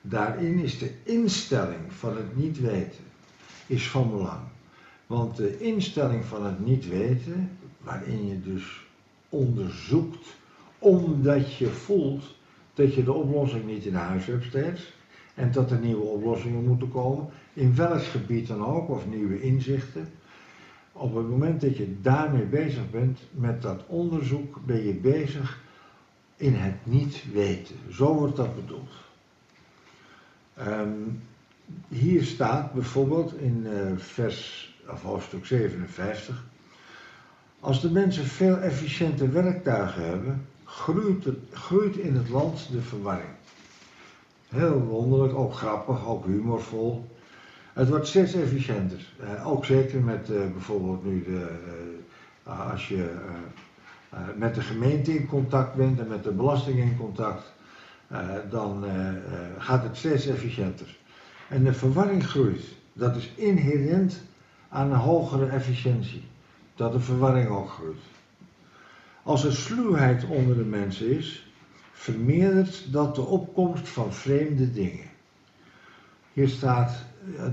Daarin 0.00 0.58
is 0.58 0.78
de 0.78 0.94
instelling 1.02 1.92
van 1.92 2.16
het 2.16 2.36
niet 2.36 2.60
weten 2.60 3.04
is 3.66 3.88
van 3.88 4.10
belang. 4.10 4.40
Want 5.06 5.36
de 5.36 5.58
instelling 5.58 6.24
van 6.24 6.44
het 6.46 6.66
niet 6.66 6.88
weten, 6.88 7.58
waarin 7.78 8.26
je 8.26 8.42
dus 8.42 8.85
onderzoekt, 9.28 10.36
omdat 10.78 11.54
je 11.54 11.66
voelt 11.66 12.24
dat 12.74 12.94
je 12.94 13.04
de 13.04 13.12
oplossing 13.12 13.64
niet 13.64 13.84
in 13.84 13.94
huis 13.94 14.26
hebt 14.26 14.44
steeds, 14.44 14.92
en 15.34 15.52
dat 15.52 15.70
er 15.70 15.78
nieuwe 15.78 16.04
oplossingen 16.04 16.64
moeten 16.64 16.90
komen, 16.90 17.28
in 17.52 17.76
welk 17.76 18.02
gebied 18.02 18.46
dan 18.46 18.64
ook, 18.64 18.88
of 18.88 19.06
nieuwe 19.06 19.40
inzichten. 19.40 20.08
Op 20.92 21.14
het 21.14 21.28
moment 21.28 21.60
dat 21.60 21.76
je 21.76 22.00
daarmee 22.00 22.44
bezig 22.44 22.90
bent, 22.90 23.18
met 23.30 23.62
dat 23.62 23.84
onderzoek, 23.86 24.60
ben 24.66 24.84
je 24.84 24.94
bezig 24.94 25.64
in 26.36 26.54
het 26.54 26.74
niet 26.82 27.24
weten. 27.32 27.76
Zo 27.90 28.14
wordt 28.14 28.36
dat 28.36 28.54
bedoeld. 28.54 28.90
Um, 30.58 31.20
hier 31.88 32.24
staat 32.24 32.72
bijvoorbeeld 32.72 33.38
in 33.38 33.66
uh, 33.66 33.92
vers, 33.96 34.74
of 34.90 35.02
hoofdstuk 35.02 35.46
57. 35.46 36.44
Als 37.66 37.80
de 37.80 37.90
mensen 37.90 38.24
veel 38.24 38.58
efficiënte 38.58 39.28
werktuigen 39.28 40.08
hebben, 40.08 40.46
groeit, 40.64 41.26
groeit 41.52 41.96
in 41.96 42.14
het 42.14 42.28
land 42.28 42.68
de 42.72 42.80
verwarring. 42.80 43.28
Heel 44.48 44.80
wonderlijk, 44.80 45.34
ook 45.34 45.54
grappig, 45.54 46.06
ook 46.06 46.26
humorvol. 46.26 47.10
Het 47.72 47.88
wordt 47.88 48.06
steeds 48.06 48.34
efficiënter. 48.34 49.12
Uh, 49.20 49.46
ook 49.46 49.64
zeker 49.64 50.00
met 50.00 50.28
uh, 50.30 50.36
bijvoorbeeld 50.52 51.04
nu 51.04 51.24
de, 51.24 51.48
als 52.42 52.88
je 52.88 53.14
uh, 54.12 54.18
met 54.36 54.54
de 54.54 54.60
gemeente 54.60 55.14
in 55.14 55.26
contact 55.26 55.74
bent 55.74 56.00
en 56.00 56.08
met 56.08 56.24
de 56.24 56.32
belasting 56.32 56.78
in 56.78 56.96
contact, 56.96 57.52
dan 58.50 58.84
gaat 59.58 59.82
het 59.82 59.96
steeds 59.96 60.26
efficiënter. 60.26 60.96
En 61.48 61.64
de 61.64 61.72
verwarring 61.72 62.26
groeit. 62.26 62.64
Dat 62.92 63.16
is 63.16 63.32
inherent 63.34 64.22
aan 64.68 64.90
een 64.90 64.98
hogere 64.98 65.46
efficiëntie. 65.46 66.24
Dat 66.76 66.92
de 66.92 67.00
verwarring 67.00 67.48
ook 67.48 67.70
groeit. 67.70 68.02
Als 69.22 69.44
er 69.44 69.52
sluwheid 69.52 70.24
onder 70.24 70.56
de 70.56 70.64
mensen 70.64 71.18
is, 71.18 71.50
vermeerdert 71.92 72.92
dat 72.92 73.14
de 73.14 73.22
opkomst 73.22 73.88
van 73.88 74.12
vreemde 74.12 74.72
dingen. 74.72 75.10
Hier 76.32 76.48
staat 76.48 77.04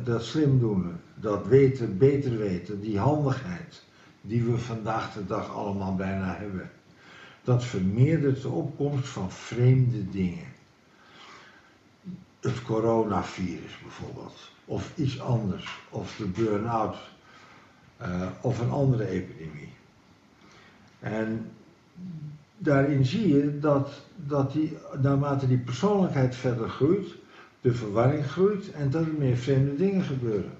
dat 0.04 0.24
slim 0.24 0.60
doen, 0.60 0.96
dat 1.16 1.48
weten, 1.48 1.98
beter 1.98 2.38
weten, 2.38 2.82
die 2.82 3.00
handigheid 3.00 3.84
die 4.26 4.44
we 4.44 4.58
vandaag 4.58 5.14
de 5.14 5.26
dag 5.26 5.56
allemaal 5.56 5.96
bijna 5.96 6.36
hebben. 6.36 6.72
Dat 7.44 7.64
vermeerdert 7.64 8.42
de 8.42 8.50
opkomst 8.50 9.08
van 9.08 9.32
vreemde 9.32 10.10
dingen. 10.10 10.46
Het 12.40 12.62
coronavirus 12.62 13.78
bijvoorbeeld, 13.82 14.50
of 14.66 14.92
iets 14.98 15.22
anders, 15.22 15.80
of 15.90 16.16
de 16.16 16.26
burn-out, 16.26 16.98
uh, 18.02 18.28
of 18.42 18.60
een 18.60 18.72
andere 18.72 19.08
epidemie. 19.08 19.70
En 21.00 21.52
daarin 22.58 23.06
zie 23.06 23.36
je 23.36 23.60
dat, 23.60 23.90
dat 24.16 24.52
die, 24.52 24.78
naarmate 25.02 25.48
die 25.48 25.58
persoonlijkheid 25.58 26.36
verder 26.36 26.70
groeit, 26.70 27.08
de 27.62 27.74
verwarring 27.74 28.26
groeit 28.26 28.72
en 28.72 28.90
dat 28.90 29.06
er 29.06 29.14
meer 29.18 29.38
vreemde 29.38 29.76
dingen 29.76 30.04
gebeuren. 30.04 30.52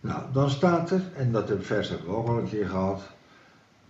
Nou, 0.00 0.22
dan 0.32 0.50
staat 0.50 0.90
er, 0.90 1.02
en 1.16 1.32
dat 1.32 1.52
vers 1.60 1.88
hebben 1.88 2.06
we 2.06 2.14
ook 2.14 2.28
al 2.28 2.38
een 2.38 2.48
keer 2.48 2.68
gehad, 2.68 3.02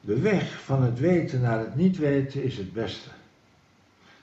de 0.00 0.20
weg 0.20 0.62
van 0.62 0.82
het 0.82 0.98
weten 0.98 1.40
naar 1.40 1.58
het 1.58 1.74
niet 1.74 1.98
weten 1.98 2.42
is 2.42 2.56
het 2.56 2.72
beste. 2.72 3.08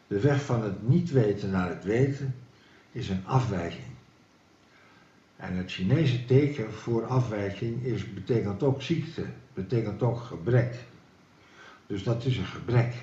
De 0.08 0.20
weg 0.20 0.42
van 0.42 0.64
het 0.64 0.88
niet 0.90 1.12
weten 1.12 1.50
naar 1.50 1.70
het 1.70 1.84
weten 1.84 2.36
is 2.92 3.10
een 3.10 3.26
afwijking. 3.26 3.88
En 5.39 5.55
het 5.55 5.72
Chinese 5.72 6.25
teken 6.25 6.74
voor 6.74 7.05
afwijking 7.05 7.84
is, 7.84 8.13
betekent 8.13 8.63
ook 8.63 8.81
ziekte, 8.81 9.25
betekent 9.53 10.03
ook 10.03 10.19
gebrek. 10.19 10.75
Dus 11.88 12.03
dat 12.03 12.25
is 12.25 12.38
een 12.38 12.46
gebrek. 12.46 12.93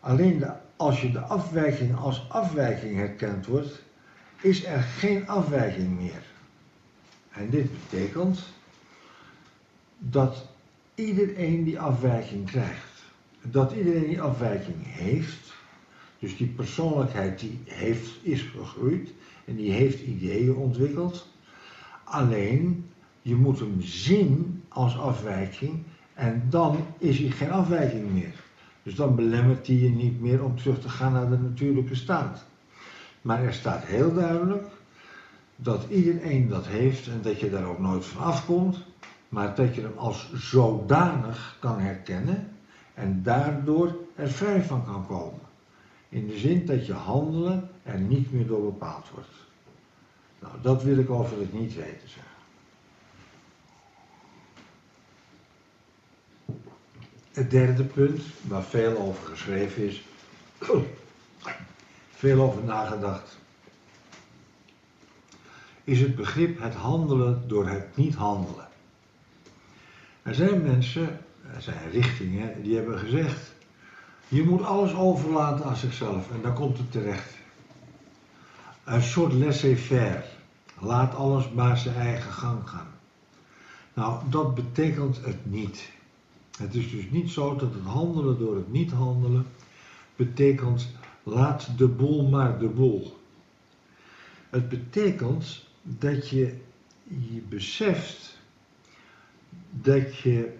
Alleen 0.00 0.44
als 0.76 1.00
je 1.00 1.10
de 1.12 1.20
afwijking 1.20 1.96
als 1.96 2.26
afwijking 2.28 2.96
herkend 2.96 3.46
wordt, 3.46 3.82
is 4.40 4.64
er 4.64 4.82
geen 4.82 5.28
afwijking 5.28 6.00
meer. 6.00 6.22
En 7.30 7.50
dit 7.50 7.68
betekent 7.72 8.40
dat 9.98 10.46
iedereen 10.94 11.64
die 11.64 11.80
afwijking 11.80 12.50
krijgt. 12.50 13.02
Dat 13.42 13.72
iedereen 13.72 14.06
die 14.06 14.22
afwijking 14.22 14.76
heeft. 14.80 15.49
Dus 16.20 16.36
die 16.36 16.46
persoonlijkheid 16.46 17.38
die 17.38 17.58
heeft, 17.64 18.10
is 18.22 18.42
gegroeid 18.42 19.12
en 19.44 19.56
die 19.56 19.72
heeft 19.72 20.00
ideeën 20.00 20.54
ontwikkeld. 20.54 21.28
Alleen, 22.04 22.90
je 23.22 23.34
moet 23.34 23.58
hem 23.58 23.80
zien 23.80 24.62
als 24.68 24.98
afwijking 24.98 25.82
en 26.14 26.46
dan 26.50 26.76
is 26.98 27.18
hij 27.18 27.30
geen 27.30 27.50
afwijking 27.50 28.12
meer. 28.12 28.34
Dus 28.82 28.94
dan 28.94 29.14
belemmert 29.14 29.66
hij 29.66 29.76
je 29.76 29.90
niet 29.90 30.20
meer 30.20 30.44
om 30.44 30.56
terug 30.56 30.80
te 30.80 30.88
gaan 30.88 31.12
naar 31.12 31.30
de 31.30 31.38
natuurlijke 31.38 31.94
staat. 31.94 32.44
Maar 33.22 33.42
er 33.42 33.54
staat 33.54 33.84
heel 33.84 34.14
duidelijk 34.14 34.66
dat 35.56 35.86
iedereen 35.88 36.48
dat 36.48 36.66
heeft 36.66 37.06
en 37.06 37.22
dat 37.22 37.40
je 37.40 37.50
daar 37.50 37.64
ook 37.64 37.78
nooit 37.78 38.04
van 38.04 38.22
afkomt, 38.22 38.84
maar 39.28 39.54
dat 39.54 39.74
je 39.74 39.80
hem 39.80 39.96
als 39.96 40.32
zodanig 40.34 41.56
kan 41.60 41.78
herkennen 41.78 42.48
en 42.94 43.22
daardoor 43.22 43.96
er 44.14 44.30
vrij 44.30 44.62
van 44.62 44.84
kan 44.84 45.06
komen. 45.06 45.49
In 46.10 46.26
de 46.26 46.38
zin 46.38 46.66
dat 46.66 46.86
je 46.86 46.92
handelen 46.92 47.70
er 47.82 47.98
niet 47.98 48.32
meer 48.32 48.46
door 48.46 48.62
bepaald 48.62 49.10
wordt. 49.10 49.28
Nou, 50.38 50.54
dat 50.62 50.82
wil 50.82 50.98
ik 50.98 51.10
over 51.10 51.38
het 51.38 51.52
niet 51.52 51.74
weten 51.74 52.08
zeggen. 52.08 52.32
Het 57.32 57.50
derde 57.50 57.84
punt, 57.84 58.22
waar 58.42 58.62
veel 58.62 58.96
over 58.96 59.26
geschreven 59.26 59.86
is, 59.86 60.04
veel 62.10 62.40
over 62.40 62.64
nagedacht, 62.64 63.38
is 65.84 66.00
het 66.00 66.16
begrip 66.16 66.60
het 66.60 66.74
handelen 66.74 67.48
door 67.48 67.68
het 67.68 67.96
niet 67.96 68.14
handelen. 68.14 68.68
Er 70.22 70.34
zijn 70.34 70.62
mensen, 70.62 71.20
er 71.54 71.62
zijn 71.62 71.90
richtingen, 71.90 72.62
die 72.62 72.76
hebben 72.76 72.98
gezegd, 72.98 73.49
Je 74.30 74.42
moet 74.42 74.62
alles 74.62 74.94
overlaten 74.94 75.64
aan 75.64 75.76
zichzelf 75.76 76.30
en 76.30 76.42
daar 76.42 76.52
komt 76.52 76.78
het 76.78 76.92
terecht. 76.92 77.34
Een 78.84 79.02
soort 79.02 79.32
laissez-faire. 79.32 80.24
Laat 80.78 81.14
alles 81.14 81.50
maar 81.50 81.78
zijn 81.78 81.94
eigen 81.94 82.32
gang 82.32 82.68
gaan. 82.68 82.86
Nou, 83.94 84.22
dat 84.28 84.54
betekent 84.54 85.24
het 85.24 85.50
niet. 85.50 85.90
Het 86.58 86.74
is 86.74 86.90
dus 86.90 87.10
niet 87.10 87.30
zo 87.30 87.56
dat 87.56 87.74
het 87.74 87.84
handelen 87.84 88.38
door 88.38 88.56
het 88.56 88.72
niet 88.72 88.90
handelen 88.90 89.46
betekent 90.16 90.88
laat 91.22 91.78
de 91.78 91.88
boel 91.88 92.28
maar 92.28 92.58
de 92.58 92.68
boel. 92.68 93.20
Het 94.50 94.68
betekent 94.68 95.66
dat 95.82 96.28
je 96.28 96.56
je 97.04 97.40
beseft 97.48 98.38
dat 99.70 100.18
je 100.18 100.58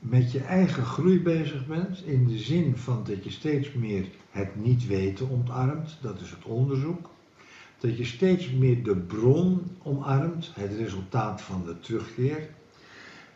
met 0.00 0.32
je 0.32 0.40
eigen 0.40 0.84
groei 0.84 1.22
bezig 1.22 1.66
bent, 1.66 2.04
in 2.04 2.26
de 2.26 2.38
zin 2.38 2.76
van 2.76 3.04
dat 3.04 3.24
je 3.24 3.30
steeds 3.30 3.72
meer 3.72 4.06
het 4.30 4.56
niet 4.56 4.86
weten 4.86 5.30
omarmt, 5.30 5.98
dat 6.00 6.20
is 6.20 6.30
het 6.30 6.44
onderzoek. 6.44 7.10
Dat 7.78 7.96
je 7.96 8.04
steeds 8.04 8.50
meer 8.50 8.82
de 8.82 8.96
bron 8.96 9.62
omarmt, 9.82 10.50
het 10.54 10.72
resultaat 10.72 11.42
van 11.42 11.64
de 11.64 11.78
terugkeer. 11.78 12.48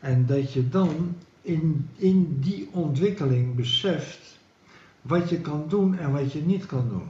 En 0.01 0.27
dat 0.27 0.53
je 0.53 0.69
dan 0.69 1.15
in, 1.43 1.89
in 1.97 2.37
die 2.41 2.69
ontwikkeling 2.73 3.55
beseft 3.55 4.39
wat 5.03 5.29
je 5.31 5.41
kan 5.41 5.65
doen 5.69 5.99
en 5.99 6.13
wat 6.13 6.33
je 6.33 6.43
niet 6.43 6.67
kan 6.67 6.89
doen. 6.89 7.09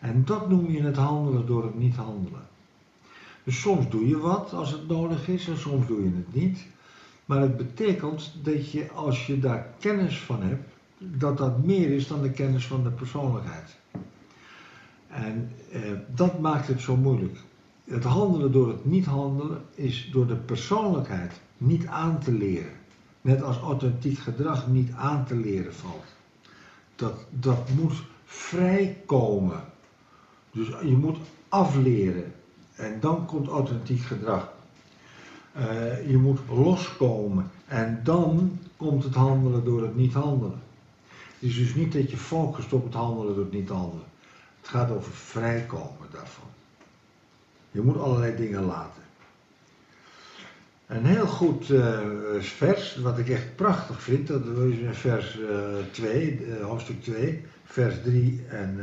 En 0.00 0.24
dat 0.24 0.48
noem 0.48 0.70
je 0.70 0.82
het 0.82 0.96
handelen 0.96 1.46
door 1.46 1.64
het 1.64 1.78
niet 1.78 1.96
handelen. 1.96 2.46
Dus 3.44 3.60
soms 3.60 3.90
doe 3.90 4.08
je 4.08 4.18
wat 4.18 4.52
als 4.52 4.70
het 4.70 4.88
nodig 4.88 5.28
is 5.28 5.48
en 5.48 5.58
soms 5.58 5.86
doe 5.86 6.02
je 6.02 6.10
het 6.16 6.34
niet. 6.34 6.66
Maar 7.24 7.40
het 7.40 7.56
betekent 7.56 8.32
dat 8.42 8.70
je 8.70 8.90
als 8.90 9.26
je 9.26 9.38
daar 9.38 9.66
kennis 9.78 10.18
van 10.18 10.42
hebt, 10.42 10.68
dat 10.98 11.38
dat 11.38 11.64
meer 11.64 11.90
is 11.90 12.06
dan 12.06 12.22
de 12.22 12.30
kennis 12.30 12.66
van 12.66 12.82
de 12.82 12.90
persoonlijkheid. 12.90 13.76
En 15.08 15.50
eh, 15.72 15.80
dat 16.14 16.40
maakt 16.40 16.68
het 16.68 16.80
zo 16.80 16.96
moeilijk. 16.96 17.38
Het 17.84 18.04
handelen 18.04 18.52
door 18.52 18.68
het 18.68 18.84
niet 18.84 19.04
handelen 19.04 19.62
is 19.74 20.08
door 20.12 20.26
de 20.26 20.36
persoonlijkheid 20.36 21.40
niet 21.56 21.86
aan 21.86 22.18
te 22.18 22.32
leren. 22.32 22.72
Net 23.20 23.42
als 23.42 23.58
authentiek 23.58 24.18
gedrag 24.18 24.68
niet 24.68 24.92
aan 24.92 25.24
te 25.24 25.36
leren 25.36 25.74
valt. 25.74 26.04
Dat, 26.96 27.26
dat 27.30 27.68
moet 27.80 28.02
vrijkomen. 28.24 29.64
Dus 30.50 30.68
je 30.68 30.96
moet 30.96 31.18
afleren. 31.48 32.32
En 32.74 33.00
dan 33.00 33.26
komt 33.26 33.48
authentiek 33.48 34.00
gedrag. 34.00 34.52
Uh, 35.56 36.10
je 36.10 36.16
moet 36.16 36.38
loskomen. 36.48 37.50
En 37.66 38.00
dan 38.04 38.58
komt 38.76 39.04
het 39.04 39.14
handelen 39.14 39.64
door 39.64 39.82
het 39.82 39.96
niet 39.96 40.12
handelen. 40.12 40.62
Het 41.08 41.50
is 41.50 41.56
dus 41.56 41.74
niet 41.74 41.92
dat 41.92 42.10
je 42.10 42.16
focust 42.16 42.72
op 42.72 42.84
het 42.84 42.94
handelen 42.94 43.34
door 43.34 43.44
het 43.44 43.52
niet 43.52 43.68
handelen. 43.68 44.06
Het 44.60 44.68
gaat 44.68 44.90
over 44.90 45.12
vrijkomen 45.12 46.08
daarvan. 46.12 46.48
Je 47.70 47.80
moet 47.80 47.98
allerlei 47.98 48.36
dingen 48.36 48.64
laten. 48.64 49.02
Een 50.86 51.04
heel 51.04 51.26
goed 51.26 51.68
uh, 51.68 51.98
vers, 52.40 52.96
wat 52.96 53.18
ik 53.18 53.28
echt 53.28 53.56
prachtig 53.56 54.02
vind, 54.02 54.26
dat 54.26 54.46
is 54.46 54.78
in 54.78 54.94
vers 54.94 55.38
uh, 55.38 55.48
2, 55.90 56.40
uh, 56.40 56.64
hoofdstuk 56.64 57.02
2, 57.02 57.44
vers 57.64 57.94
3 58.02 58.44
en 58.48 58.80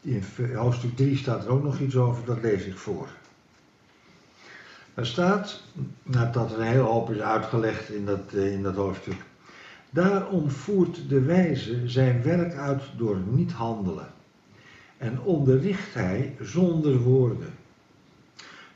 in 0.00 0.22
hoofdstuk 0.54 0.96
3 0.96 1.16
staat 1.16 1.44
er 1.44 1.50
ook 1.50 1.62
nog 1.62 1.80
iets 1.80 1.96
over, 1.96 2.24
dat 2.24 2.42
lees 2.42 2.64
ik 2.64 2.76
voor. 2.76 3.08
Er 4.94 5.06
staat, 5.06 5.62
nadat 6.02 6.52
een 6.52 6.62
hele 6.62 6.82
hoop 6.82 7.10
is 7.10 7.20
uitgelegd 7.20 7.90
in 7.90 8.06
dat, 8.06 8.32
eh, 8.34 8.52
in 8.52 8.62
dat 8.62 8.74
hoofdstuk, 8.74 9.22
daarom 9.90 10.50
voert 10.50 11.08
de 11.08 11.20
wijze 11.20 11.88
zijn 11.88 12.22
werk 12.22 12.54
uit 12.54 12.82
door 12.96 13.18
niet 13.30 13.52
handelen 13.52 14.12
en 14.96 15.20
onderricht 15.20 15.94
hij 15.94 16.36
zonder 16.40 16.98
woorden. 16.98 17.52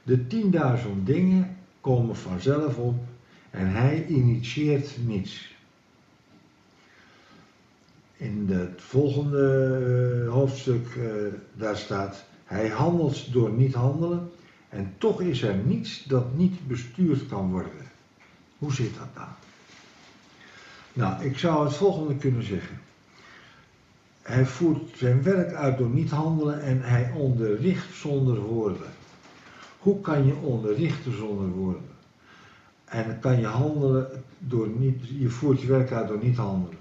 De 0.02 0.26
tienduizend 0.26 1.06
dingen 1.06 1.56
komen 1.80 2.16
vanzelf 2.16 2.76
op 2.76 2.98
en 3.50 3.66
hij 3.68 4.06
initieert 4.06 4.96
niets. 5.06 5.56
In 8.16 8.46
het 8.50 8.82
volgende 8.82 10.24
eh, 10.24 10.32
hoofdstuk, 10.32 10.94
uh, 10.94 11.04
daar 11.54 11.76
staat, 11.76 12.24
hij 12.44 12.68
handelt 12.68 13.32
door 13.32 13.50
niet 13.50 13.74
handelen 13.74 14.30
en 14.68 14.94
toch 14.98 15.20
is 15.20 15.42
er 15.42 15.54
niets 15.54 16.04
dat 16.04 16.34
niet 16.34 16.66
bestuurd 16.66 17.26
kan 17.28 17.50
worden. 17.50 17.90
Hoe 18.58 18.72
zit 18.72 18.94
dat 18.94 19.14
nou? 19.14 19.28
Nou, 20.92 21.24
ik 21.24 21.38
zou 21.38 21.64
het 21.64 21.76
volgende 21.76 22.16
kunnen 22.16 22.42
zeggen. 22.42 22.80
Hij 24.22 24.46
voert 24.46 24.96
zijn 24.96 25.22
werk 25.22 25.52
uit 25.52 25.78
door 25.78 25.88
niet 25.88 26.10
handelen 26.10 26.62
en 26.62 26.82
hij 26.82 27.12
onderricht 27.16 27.94
zonder 27.94 28.38
woorden. 28.38 28.90
Hoe 29.78 30.00
kan 30.00 30.26
je 30.26 30.34
onderrichten 30.34 31.16
zonder 31.16 31.48
woorden? 31.48 31.88
En 32.84 33.18
kan 33.20 33.40
je 33.40 33.46
handelen 33.46 34.24
door 34.38 34.68
niet, 34.68 35.08
je 35.18 35.28
voert 35.28 35.60
je 35.60 35.66
werk 35.66 35.92
uit 35.92 36.08
door 36.08 36.22
niet 36.22 36.36
handelen. 36.36 36.78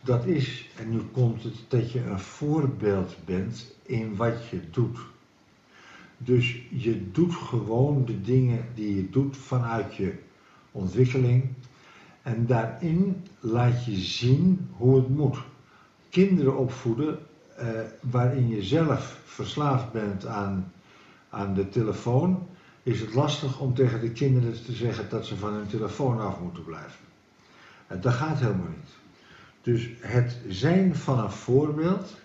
Dat 0.00 0.26
is, 0.26 0.70
en 0.76 0.90
nu 0.90 1.00
komt 1.12 1.42
het, 1.42 1.54
dat 1.68 1.92
je 1.92 2.04
een 2.04 2.20
voorbeeld 2.20 3.16
bent 3.24 3.74
in 3.82 4.16
wat 4.16 4.48
je 4.50 4.60
doet. 4.70 4.98
Dus 6.18 6.62
je 6.70 7.10
doet 7.10 7.34
gewoon 7.34 8.04
de 8.04 8.20
dingen 8.20 8.64
die 8.74 8.96
je 8.96 9.10
doet 9.10 9.36
vanuit 9.36 9.94
je 9.94 10.14
ontwikkeling. 10.72 11.48
En 12.22 12.46
daarin 12.46 13.24
laat 13.40 13.84
je 13.84 13.96
zien 13.96 14.68
hoe 14.72 14.96
het 14.96 15.08
moet. 15.08 15.38
Kinderen 16.08 16.56
opvoeden 16.56 17.18
eh, 17.56 17.68
waarin 18.00 18.48
je 18.48 18.62
zelf 18.62 19.20
verslaafd 19.24 19.92
bent 19.92 20.26
aan, 20.26 20.72
aan 21.28 21.54
de 21.54 21.68
telefoon, 21.68 22.46
is 22.82 23.00
het 23.00 23.14
lastig 23.14 23.60
om 23.60 23.74
tegen 23.74 24.00
de 24.00 24.10
kinderen 24.10 24.64
te 24.64 24.72
zeggen 24.72 25.08
dat 25.08 25.26
ze 25.26 25.36
van 25.36 25.52
hun 25.52 25.66
telefoon 25.66 26.20
af 26.20 26.40
moeten 26.40 26.64
blijven. 26.64 27.06
En 27.86 28.00
dat 28.00 28.12
gaat 28.12 28.38
helemaal 28.38 28.68
niet. 28.68 28.96
Dus 29.62 29.88
het 30.00 30.38
zijn 30.48 30.96
van 30.96 31.18
een 31.18 31.30
voorbeeld 31.30 32.16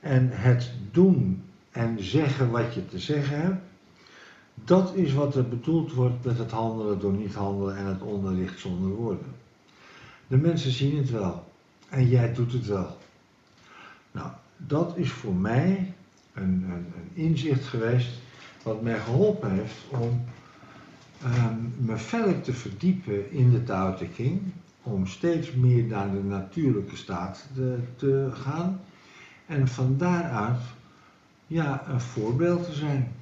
en 0.00 0.28
het 0.30 0.72
doen 0.90 1.42
en 1.70 2.04
zeggen 2.04 2.50
wat 2.50 2.74
je 2.74 2.86
te 2.86 2.98
zeggen 2.98 3.40
hebt, 3.40 3.62
dat 4.54 4.94
is 4.94 5.12
wat 5.12 5.34
er 5.34 5.48
bedoeld 5.48 5.92
wordt 5.92 6.24
met 6.24 6.38
het 6.38 6.50
handelen 6.50 6.98
door 6.98 7.12
niet 7.12 7.34
handelen 7.34 7.76
en 7.76 7.86
het 7.86 8.02
onderricht 8.02 8.60
zonder 8.60 8.90
woorden. 8.90 9.34
De 10.26 10.36
mensen 10.36 10.70
zien 10.70 10.96
het 10.96 11.10
wel 11.10 11.44
en 11.88 12.08
jij 12.08 12.32
doet 12.32 12.52
het 12.52 12.66
wel. 12.66 12.98
Nou, 14.12 14.30
dat 14.56 14.96
is 14.96 15.10
voor 15.10 15.34
mij 15.34 15.94
een, 16.34 16.44
een, 16.44 16.72
een 16.72 17.10
inzicht 17.12 17.66
geweest 17.66 18.08
wat 18.62 18.82
mij 18.82 18.98
geholpen 18.98 19.50
heeft 19.50 19.84
om 19.88 20.24
um, 21.24 21.74
me 21.76 21.96
verder 21.96 22.40
te 22.40 22.52
verdiepen 22.52 23.30
in 23.30 23.50
de 23.50 23.62
Tao 23.62 23.94
Te 23.94 24.38
om 24.82 25.06
steeds 25.06 25.52
meer 25.52 25.84
naar 25.84 26.10
de 26.10 26.22
natuurlijke 26.22 26.96
staat 26.96 27.48
te, 27.54 27.78
te 27.96 28.30
gaan 28.32 28.80
en 29.46 29.68
van 29.68 29.96
daaruit 29.98 30.60
ja, 31.50 31.88
een 31.88 32.00
voorbeeld 32.00 32.64
te 32.64 32.72
zijn. 32.72 33.12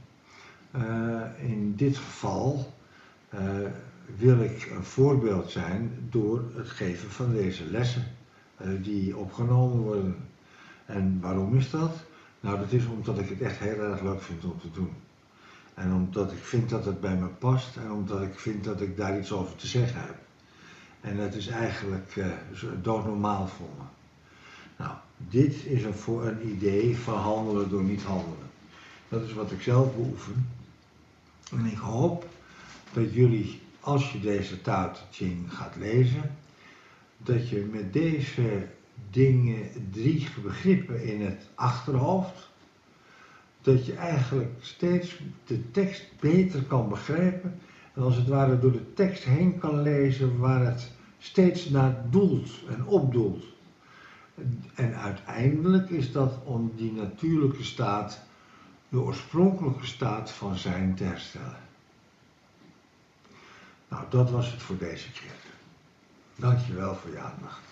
Uh, 0.76 1.20
in 1.38 1.76
dit 1.76 1.96
geval 1.96 2.74
uh, 3.34 3.40
wil 4.16 4.40
ik 4.40 4.70
een 4.76 4.84
voorbeeld 4.84 5.50
zijn 5.50 6.08
door 6.10 6.44
het 6.54 6.68
geven 6.68 7.10
van 7.10 7.32
deze 7.32 7.64
lessen 7.64 8.04
uh, 8.60 8.82
die 8.82 9.16
opgenomen 9.16 9.78
worden. 9.78 10.16
En 10.86 11.18
waarom 11.20 11.56
is 11.56 11.70
dat? 11.70 11.92
Nou, 12.40 12.58
dat 12.58 12.72
is 12.72 12.86
omdat 12.86 13.18
ik 13.18 13.28
het 13.28 13.40
echt 13.40 13.58
heel 13.58 13.80
erg 13.80 14.00
leuk 14.00 14.22
vind 14.22 14.44
om 14.44 14.58
te 14.60 14.70
doen. 14.70 14.92
En 15.74 15.92
omdat 15.92 16.32
ik 16.32 16.44
vind 16.44 16.70
dat 16.70 16.84
het 16.84 17.00
bij 17.00 17.16
me 17.16 17.26
past 17.26 17.76
en 17.76 17.92
omdat 17.92 18.22
ik 18.22 18.38
vind 18.38 18.64
dat 18.64 18.80
ik 18.80 18.96
daar 18.96 19.18
iets 19.18 19.32
over 19.32 19.56
te 19.56 19.66
zeggen 19.66 20.00
heb. 20.00 20.16
En 21.00 21.16
dat 21.16 21.34
is 21.34 21.46
eigenlijk 21.46 22.24
doodnormaal 22.82 23.46
voor 23.46 23.70
me. 23.78 23.84
Nou, 24.84 24.94
dit 25.28 25.54
is 25.64 25.84
een, 25.84 25.94
voor 25.94 26.26
een 26.26 26.48
idee 26.48 26.96
van 26.96 27.18
handelen 27.18 27.70
door 27.70 27.82
niet 27.82 28.02
handelen. 28.02 28.48
Dat 29.08 29.22
is 29.22 29.32
wat 29.32 29.50
ik 29.50 29.62
zelf 29.62 29.94
beoefen. 29.94 30.48
En 31.50 31.64
ik 31.64 31.78
hoop 31.78 32.28
dat 32.92 33.12
jullie, 33.12 33.60
als 33.80 34.12
je 34.12 34.20
deze 34.20 34.60
Tao 34.60 34.92
Ching 35.10 35.54
gaat 35.54 35.76
lezen, 35.76 36.36
dat 37.16 37.48
je 37.48 37.68
met 37.72 37.92
deze 37.92 38.66
dingen, 39.10 39.68
drie 39.90 40.28
begrippen 40.42 41.02
in 41.02 41.20
het 41.20 41.46
achterhoofd, 41.54 42.48
dat 43.62 43.86
je 43.86 43.94
eigenlijk 43.94 44.50
steeds 44.60 45.18
de 45.46 45.70
tekst 45.70 46.04
beter 46.20 46.62
kan 46.62 46.88
begrijpen 46.88 47.58
en 47.94 48.02
als 48.02 48.16
het 48.16 48.28
ware 48.28 48.58
door 48.58 48.72
de 48.72 48.94
tekst 48.94 49.24
heen 49.24 49.58
kan 49.58 49.82
lezen 49.82 50.38
waar 50.38 50.64
het 50.64 50.90
steeds 51.18 51.68
naar 51.68 52.04
doelt 52.10 52.50
en 52.68 52.86
opdoelt. 52.86 53.44
En 54.74 54.94
uiteindelijk 54.96 55.90
is 55.90 56.12
dat 56.12 56.38
om 56.44 56.72
die 56.76 56.92
natuurlijke 56.92 57.64
staat, 57.64 58.20
de 58.88 58.98
oorspronkelijke 58.98 59.86
staat 59.86 60.30
van 60.30 60.56
zijn 60.56 60.94
te 60.94 61.04
herstellen. 61.04 61.66
Nou, 63.88 64.04
dat 64.08 64.30
was 64.30 64.50
het 64.50 64.62
voor 64.62 64.78
deze 64.78 65.10
keer. 65.10 65.34
Dankjewel 66.36 66.94
voor 66.94 67.10
je 67.10 67.18
aandacht. 67.18 67.62